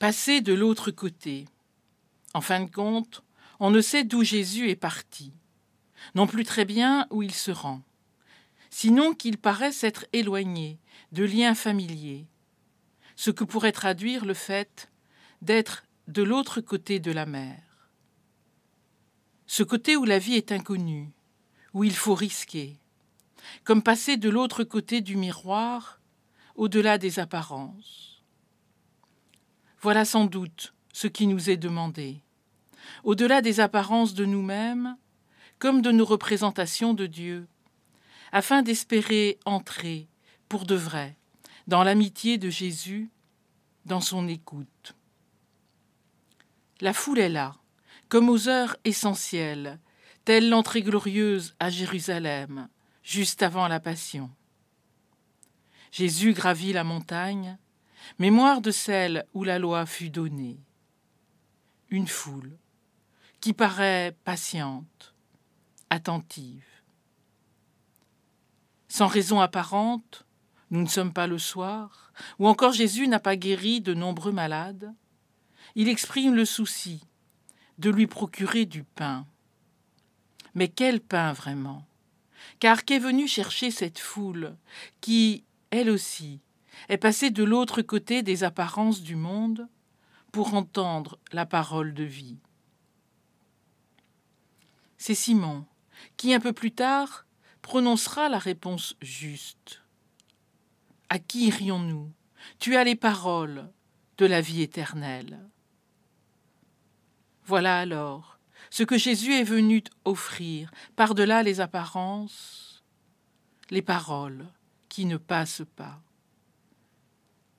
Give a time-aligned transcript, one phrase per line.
[0.00, 1.44] Passer de l'autre côté.
[2.32, 3.22] En fin de compte,
[3.58, 5.30] on ne sait d'où Jésus est parti,
[6.14, 7.82] non plus très bien où il se rend,
[8.70, 10.78] sinon qu'il paraît s'être éloigné
[11.12, 12.24] de liens familiers,
[13.14, 14.90] ce que pourrait traduire le fait
[15.42, 17.60] d'être de l'autre côté de la mer.
[19.46, 21.10] Ce côté où la vie est inconnue,
[21.74, 22.78] où il faut risquer,
[23.64, 26.00] comme passer de l'autre côté du miroir,
[26.54, 28.19] au-delà des apparences.
[29.82, 32.22] Voilà sans doute ce qui nous est demandé,
[33.02, 34.96] au-delà des apparences de nous-mêmes,
[35.58, 37.48] comme de nos représentations de Dieu,
[38.30, 40.08] afin d'espérer entrer,
[40.48, 41.16] pour de vrai,
[41.66, 43.10] dans l'amitié de Jésus,
[43.86, 44.94] dans son écoute.
[46.80, 47.56] La foule est là,
[48.08, 49.78] comme aux heures essentielles,
[50.26, 52.68] telle l'entrée glorieuse à Jérusalem,
[53.02, 54.30] juste avant la Passion.
[55.90, 57.56] Jésus gravit la montagne,
[58.18, 60.58] mémoire de celle où la loi fut donnée.
[61.88, 62.56] Une foule
[63.40, 65.14] qui paraît patiente,
[65.88, 66.66] attentive.
[68.88, 70.26] Sans raison apparente,
[70.70, 74.94] nous ne sommes pas le soir, ou encore Jésus n'a pas guéri de nombreux malades,
[75.74, 77.02] il exprime le souci
[77.78, 79.26] de lui procurer du pain.
[80.54, 81.84] Mais quel pain vraiment?
[82.58, 84.56] Car qu'est venu chercher cette foule
[85.00, 86.40] qui, elle aussi,
[86.88, 89.68] est passée de l'autre côté des apparences du monde
[90.32, 92.38] pour entendre la parole de vie
[94.98, 95.64] C'est Simon
[96.16, 97.26] qui, un peu plus tard,
[97.62, 99.82] prononcera la réponse juste.
[101.08, 102.10] À qui irions-nous
[102.58, 103.70] Tu as les paroles
[104.18, 105.40] de la vie éternelle.
[107.44, 108.38] Voilà alors
[108.70, 112.84] ce que Jésus est venu offrir, par-delà les apparences,
[113.70, 114.46] les paroles
[114.88, 116.00] qui ne passent pas,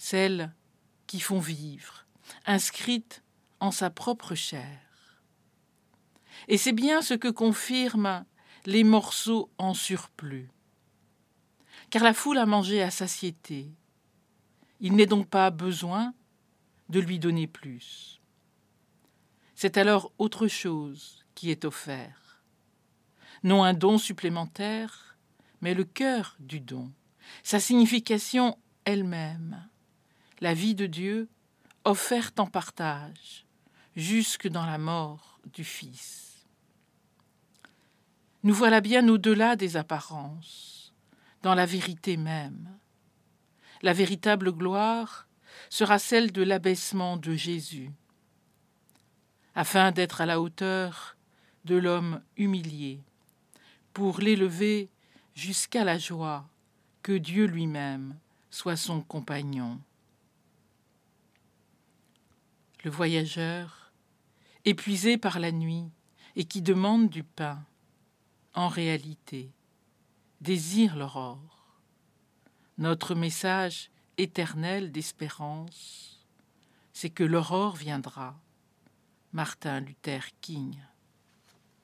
[0.00, 0.50] celles
[1.06, 2.06] qui font vivre,
[2.46, 3.22] inscrites
[3.60, 4.80] en sa propre chair.
[6.48, 8.24] Et c'est bien ce que confirment
[8.64, 10.48] les morceaux en surplus.
[11.90, 13.68] Car la foule a mangé à satiété.
[14.80, 16.14] Il n'est donc pas besoin
[16.88, 18.22] de lui donner plus.
[19.54, 22.42] C'est alors autre chose qui est offert.
[23.42, 25.18] Non un don supplémentaire,
[25.60, 26.90] mais le cœur du don,
[27.42, 29.68] sa signification elle-même,
[30.40, 31.28] la vie de Dieu
[31.84, 33.46] offerte en partage,
[33.96, 36.46] jusque dans la mort du Fils.
[38.42, 40.94] Nous voilà bien au-delà des apparences,
[41.42, 42.68] dans la vérité même.
[43.82, 45.26] La véritable gloire
[45.68, 47.90] sera celle de l'abaissement de Jésus,
[49.54, 51.16] afin d'être à la hauteur
[51.64, 53.02] de l'homme humilié,
[53.92, 54.88] pour l'élever
[55.34, 56.48] jusqu'à la joie
[57.02, 58.16] que Dieu lui-même
[58.50, 59.80] soit son compagnon.
[62.82, 63.92] Le voyageur,
[64.64, 65.90] épuisé par la nuit
[66.36, 67.62] et qui demande du pain,
[68.54, 69.52] en réalité,
[70.40, 71.78] désire l'aurore.
[72.78, 76.26] Notre message éternel d'espérance,
[76.92, 78.40] c'est que l'aurore viendra
[79.32, 80.76] Martin Luther King.